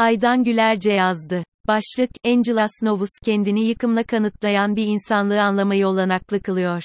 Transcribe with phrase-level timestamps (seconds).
[0.00, 1.44] Aydan Gülerce yazdı.
[1.66, 6.82] Başlık, Angelas Novus kendini yıkımla kanıtlayan bir insanlığı anlamayı olanaklı kılıyor.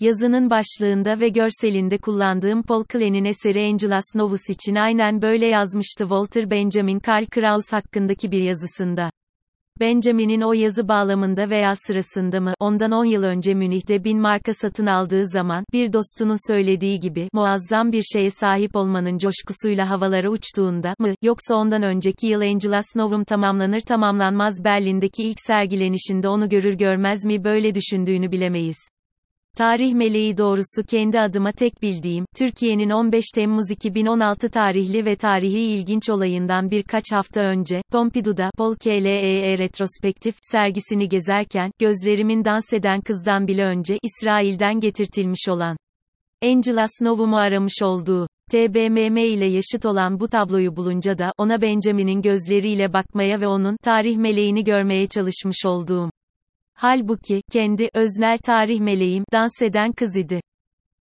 [0.00, 6.50] Yazının başlığında ve görselinde kullandığım Paul Klee'nin eseri Angelas Novus için aynen böyle yazmıştı Walter
[6.50, 9.10] Benjamin Karl Kraus hakkındaki bir yazısında.
[9.80, 14.86] Benjamin'in o yazı bağlamında veya sırasında mı, ondan 10 yıl önce Münih'te bin marka satın
[14.86, 21.14] aldığı zaman, bir dostunun söylediği gibi, muazzam bir şeye sahip olmanın coşkusuyla havalara uçtuğunda mı,
[21.22, 27.44] yoksa ondan önceki yıl Angelas Novum tamamlanır tamamlanmaz Berlin'deki ilk sergilenişinde onu görür görmez mi
[27.44, 28.97] böyle düşündüğünü bilemeyiz.
[29.56, 36.10] Tarih meleği doğrusu kendi adıma tek bildiğim, Türkiye'nin 15 Temmuz 2016 tarihli ve tarihi ilginç
[36.10, 43.64] olayından birkaç hafta önce, Pompidou'da, Paul KLEE Retrospektif, sergisini gezerken, gözlerimin dans eden kızdan bile
[43.64, 45.76] önce, İsrail'den getirtilmiş olan,
[46.44, 52.92] Angelas Novum'u aramış olduğu, TBMM ile yaşıt olan bu tabloyu bulunca da, ona Benjamin'in gözleriyle
[52.92, 56.10] bakmaya ve onun, tarih meleğini görmeye çalışmış olduğum,
[56.80, 60.40] Halbuki, kendi, öznel tarih meleğim, dans eden kız idi.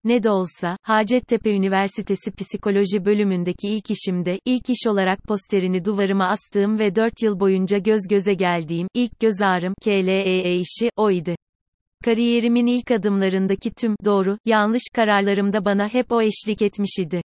[0.03, 6.79] Ne de olsa, Hacettepe Üniversitesi Psikoloji bölümündeki ilk işimde, ilk iş olarak posterini duvarıma astığım
[6.79, 11.35] ve 4 yıl boyunca göz göze geldiğim, ilk göz ağrım, KLEE işi, oydu.
[12.05, 17.21] Kariyerimin ilk adımlarındaki tüm, doğru, yanlış kararlarımda bana hep o eşlik etmiş idi.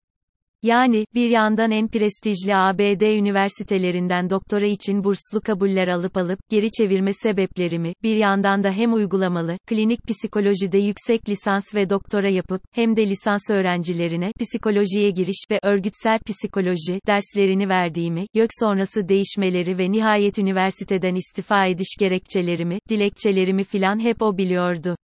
[0.63, 7.13] Yani, bir yandan en prestijli ABD üniversitelerinden doktora için burslu kabuller alıp alıp, geri çevirme
[7.13, 13.07] sebeplerimi, bir yandan da hem uygulamalı, klinik psikolojide yüksek lisans ve doktora yapıp, hem de
[13.09, 21.15] lisans öğrencilerine, psikolojiye giriş ve örgütsel psikoloji, derslerini verdiğimi, YÖK sonrası değişmeleri ve nihayet üniversiteden
[21.15, 24.97] istifa ediş gerekçelerimi, dilekçelerimi filan hep o biliyordu.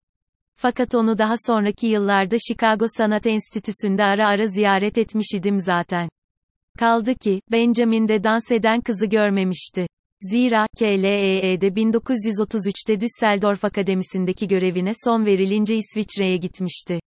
[0.56, 6.10] Fakat onu daha sonraki yıllarda Chicago Sanat Enstitüsü'nde ara ara ziyaret etmiş idim zaten.
[6.80, 9.88] Kaldı ki, Benjamin de dans eden kızı görmemişti.
[10.22, 17.00] Zira, KLEE'de 1933'te Düsseldorf Akademisi'ndeki görevine son verilince İsviçre'ye gitmişti.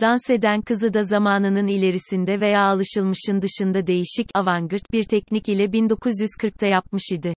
[0.00, 6.66] Dans eden kızı da zamanının ilerisinde veya alışılmışın dışında değişik, avantgard bir teknik ile 1940'ta
[6.66, 7.34] yapmış idi.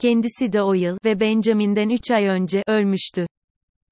[0.00, 3.26] Kendisi de o yıl ve Benjamin'den 3 ay önce ölmüştü.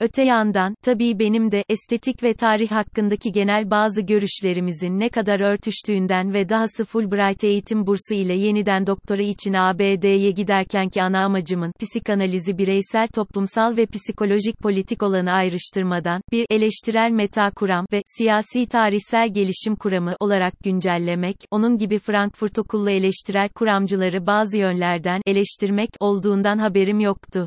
[0.03, 6.35] Öte yandan, tabii benim de, estetik ve tarih hakkındaki genel bazı görüşlerimizin ne kadar örtüştüğünden
[6.35, 13.07] ve dahası Fulbright eğitim bursu ile yeniden doktora için ABD'ye giderkenki ana amacımın, psikanalizi bireysel
[13.15, 20.17] toplumsal ve psikolojik politik olanı ayrıştırmadan, bir, eleştirel meta kuram ve, siyasi tarihsel gelişim kuramı
[20.21, 27.47] olarak güncellemek, onun gibi Frankfurt okullu eleştirel kuramcıları bazı yönlerden, eleştirmek, olduğundan haberim yoktu.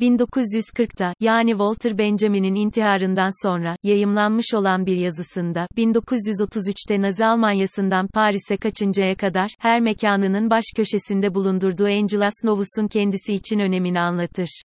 [0.00, 9.14] 1940'ta, yani Walter Benjamin'in intiharından sonra, yayımlanmış olan bir yazısında, 1933'te Nazi Almanyası'ndan Paris'e kaçıncaya
[9.14, 14.62] kadar, her mekanının baş köşesinde bulundurduğu Angelas Novus'un kendisi için önemini anlatır.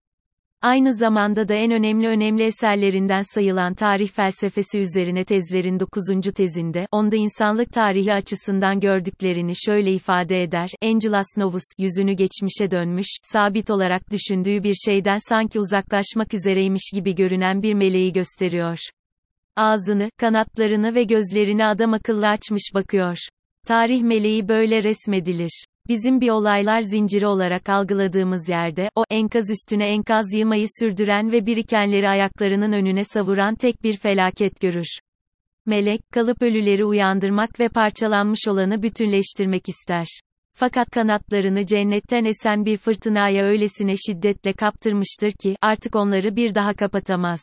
[0.63, 6.33] Aynı zamanda da en önemli önemli eserlerinden sayılan tarih felsefesi üzerine tezlerin 9.
[6.35, 13.71] tezinde, onda insanlık tarihi açısından gördüklerini şöyle ifade eder, Angelas Novus, yüzünü geçmişe dönmüş, sabit
[13.71, 18.79] olarak düşündüğü bir şeyden sanki uzaklaşmak üzereymiş gibi görünen bir meleği gösteriyor.
[19.57, 23.17] Ağzını, kanatlarını ve gözlerini adam akıllı açmış bakıyor.
[23.67, 25.65] Tarih meleği böyle resmedilir.
[25.89, 32.09] Bizim bir olaylar zinciri olarak algıladığımız yerde, o, enkaz üstüne enkaz yığmayı sürdüren ve birikenleri
[32.09, 34.99] ayaklarının önüne savuran tek bir felaket görür.
[35.67, 40.07] Melek, kalıp ölüleri uyandırmak ve parçalanmış olanı bütünleştirmek ister.
[40.55, 47.41] Fakat kanatlarını cennetten esen bir fırtınaya öylesine şiddetle kaptırmıştır ki, artık onları bir daha kapatamaz.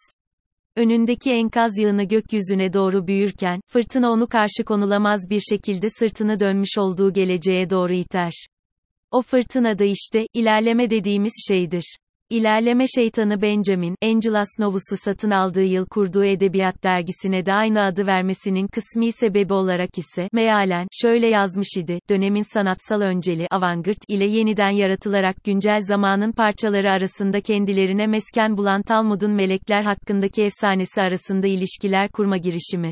[0.77, 7.13] Önündeki enkaz yığını gökyüzüne doğru büyürken, fırtına onu karşı konulamaz bir şekilde sırtını dönmüş olduğu
[7.13, 8.47] geleceğe doğru iter.
[9.11, 11.97] O fırtına da işte, ilerleme dediğimiz şeydir.
[12.29, 18.67] İlerleme şeytanı Benjamin, Angelas Novus'u satın aldığı yıl kurduğu edebiyat dergisine de aynı adı vermesinin
[18.67, 25.43] kısmi sebebi olarak ise, mealen, şöyle yazmış idi, dönemin sanatsal önceli, avantgard ile yeniden yaratılarak
[25.43, 32.91] güncel zamanın parçaları arasında kendilerine mesken bulan Talmud'un melekler hakkındaki efsanesi arasında ilişkiler kurma girişimi.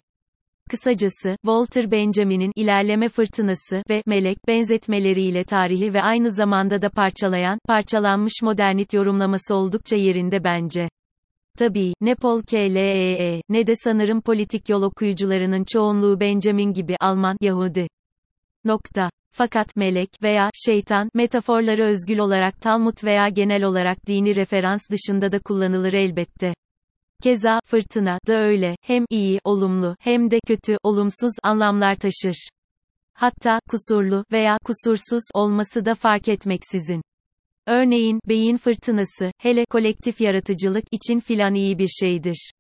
[0.70, 8.34] Kısacası, Walter Benjamin'in ilerleme fırtınası ve melek benzetmeleriyle tarihi ve aynı zamanda da parçalayan, parçalanmış
[8.42, 10.90] modernit yorumlaması oldukça yerinde bence.
[11.58, 17.88] Tabii, ne Paul KLEE, ne de sanırım politik yol okuyucularının çoğunluğu Benjamin gibi Alman Yahudi.
[18.66, 19.10] Nokta.
[19.32, 25.40] Fakat melek veya şeytan metaforları özgül olarak Talmud veya genel olarak dini referans dışında da
[25.40, 26.54] kullanılır elbette.
[27.24, 32.50] Keza, fırtına da öyle, hem iyi, olumlu, hem de kötü, olumsuz anlamlar taşır.
[33.14, 37.02] hatta kusurlu veya kusursuz olması da fark etmeksizin.
[37.68, 42.52] Örneğin, beyin fırtınası, hele kolektif yaratıcılık için filan iyi bir şeydir.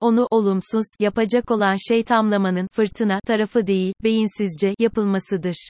[0.00, 5.68] Onu olumsuz yapacak olan şey tamlamanın fırtına tarafı değil, beyinsizce yapılmasıdır.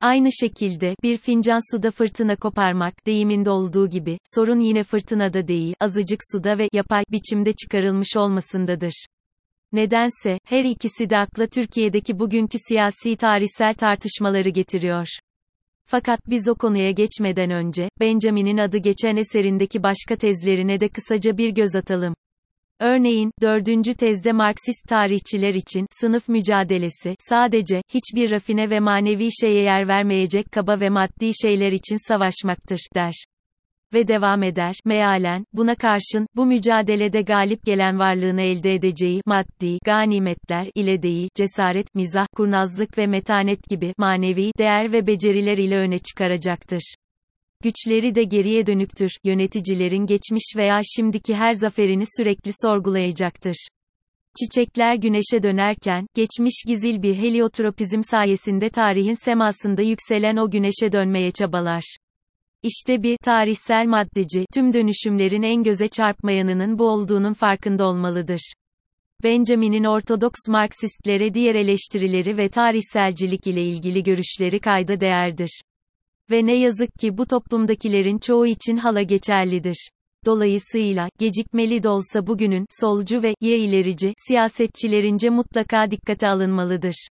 [0.00, 6.20] Aynı şekilde, bir fincan suda fırtına koparmak deyiminde olduğu gibi, sorun yine fırtınada değil, azıcık
[6.32, 9.06] suda ve yapay biçimde çıkarılmış olmasındadır.
[9.72, 15.06] Nedense, her ikisi de akla Türkiye'deki bugünkü siyasi tarihsel tartışmaları getiriyor.
[15.84, 21.50] Fakat biz o konuya geçmeden önce, Benjamin'in adı geçen eserindeki başka tezlerine de kısaca bir
[21.50, 22.14] göz atalım.
[22.80, 29.88] Örneğin, dördüncü tezde Marksist tarihçiler için, sınıf mücadelesi, sadece, hiçbir rafine ve manevi şeye yer
[29.88, 33.24] vermeyecek kaba ve maddi şeyler için savaşmaktır, der.
[33.94, 40.68] Ve devam eder, mealen, buna karşın, bu mücadelede galip gelen varlığını elde edeceği, maddi, ganimetler
[40.74, 46.94] ile değil, cesaret, mizah, kurnazlık ve metanet gibi, manevi, değer ve beceriler ile öne çıkaracaktır.
[47.62, 53.68] Güçleri de geriye dönüktür, yöneticilerin geçmiş veya şimdiki her zaferini sürekli sorgulayacaktır.
[54.40, 61.96] Çiçekler güneşe dönerken, geçmiş gizil bir heliotropizm sayesinde tarihin semasında yükselen o güneşe dönmeye çabalar.
[62.62, 68.52] İşte bir tarihsel maddeci, tüm dönüşümlerin en göze çarpmayanının bu olduğunun farkında olmalıdır.
[69.22, 75.60] Benjamin'in Ortodoks Marksistlere diğer eleştirileri ve tarihselcilik ile ilgili görüşleri kayda değerdir.
[76.30, 79.90] Ve ne yazık ki bu toplumdakilerin çoğu için hala geçerlidir.
[80.26, 87.08] Dolayısıyla, gecikmeli de olsa bugünün, solcu ve, ye ilerici, siyasetçilerince mutlaka dikkate alınmalıdır.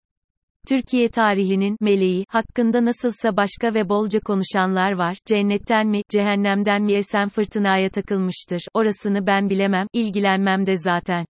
[0.67, 5.17] Türkiye tarihinin meleği hakkında nasılsa başka ve bolca konuşanlar var.
[5.25, 8.61] Cennetten mi, cehennemden mi esen fırtınaya takılmıştır.
[8.73, 11.25] Orasını ben bilemem, ilgilenmem de zaten.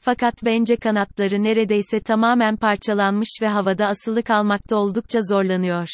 [0.00, 5.88] Fakat bence kanatları neredeyse tamamen parçalanmış ve havada asılı kalmakta oldukça zorlanıyor.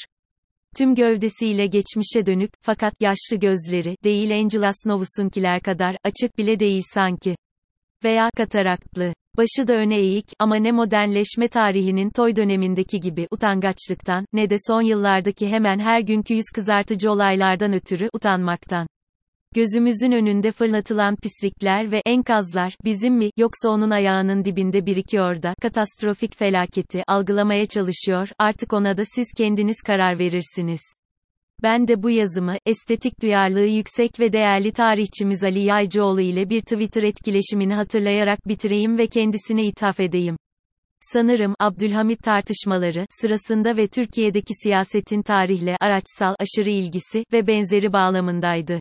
[0.77, 7.37] Tüm gövdesiyle geçmişe dönük, fakat yaşlı gözleri, değil Angelas Novus'unkiler kadar, açık bile değil sanki.
[8.05, 9.13] Veya kataraktlı.
[9.37, 14.83] Başı da öne eğik, ama ne modernleşme tarihinin toy dönemindeki gibi utangaçlıktan, ne de son
[14.83, 18.87] yıllardaki hemen her günkü yüz kızartıcı olaylardan ötürü utanmaktan.
[19.55, 26.37] Gözümüzün önünde fırlatılan pislikler ve enkazlar bizim mi yoksa onun ayağının dibinde birikiyor da katastrofik
[26.37, 28.29] felaketi algılamaya çalışıyor.
[28.39, 30.81] Artık ona da siz kendiniz karar verirsiniz.
[31.63, 37.03] Ben de bu yazımı, estetik duyarlılığı yüksek ve değerli tarihçimiz Ali Yaycıoğlu ile bir Twitter
[37.03, 40.37] etkileşimini hatırlayarak bitireyim ve kendisine ithaf edeyim.
[41.01, 48.79] Sanırım, Abdülhamit tartışmaları, sırasında ve Türkiye'deki siyasetin tarihle, araçsal, aşırı ilgisi, ve benzeri bağlamındaydı.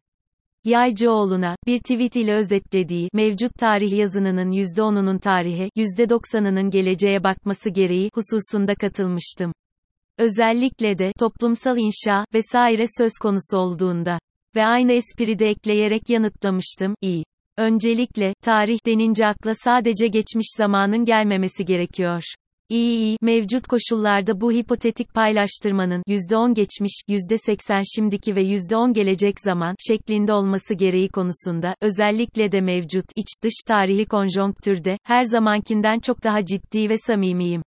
[0.65, 8.75] Yaycıoğlu'na, bir tweet ile özetlediği, mevcut tarih yazınının %10'unun tarihe, %90'ının geleceğe bakması gereği, hususunda
[8.75, 9.51] katılmıştım.
[10.17, 14.19] Özellikle de, toplumsal inşa, vesaire söz konusu olduğunda.
[14.56, 17.23] Ve aynı espri de ekleyerek yanıtlamıştım, iyi.
[17.57, 22.23] Öncelikle, tarih denince akla sadece geçmiş zamanın gelmemesi gerekiyor.
[22.69, 30.33] İyi mevcut koşullarda bu hipotetik paylaştırmanın %10 geçmiş, %80 şimdiki ve %10 gelecek zaman şeklinde
[30.33, 36.89] olması gereği konusunda, özellikle de mevcut, iç, dış tarihi konjonktürde, her zamankinden çok daha ciddi
[36.89, 37.62] ve samimiyim.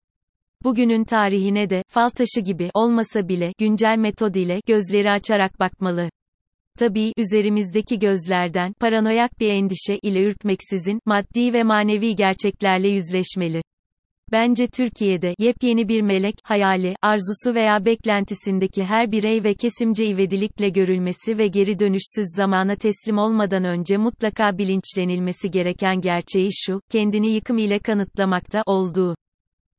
[0.64, 6.10] Bugünün tarihine de, fal taşı gibi, olmasa bile, güncel metod ile, gözleri açarak bakmalı.
[6.78, 13.62] Tabii, üzerimizdeki gözlerden, paranoyak bir endişe ile ürkmeksizin, maddi ve manevi gerçeklerle yüzleşmeli.
[14.32, 21.38] Bence Türkiye'de, yepyeni bir melek, hayali, arzusu veya beklentisindeki her birey ve kesimce ivedilikle görülmesi
[21.38, 27.78] ve geri dönüşsüz zamana teslim olmadan önce mutlaka bilinçlenilmesi gereken gerçeği şu, kendini yıkım ile
[27.78, 29.14] kanıtlamakta olduğu.